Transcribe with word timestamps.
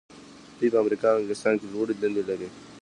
دوی 0.57 0.69
په 0.73 0.79
امریکا 0.83 1.07
او 1.11 1.19
انګلستان 1.21 1.53
کې 1.59 1.67
لوړې 1.73 1.93
دندې 2.01 2.23
لري. 2.29 2.47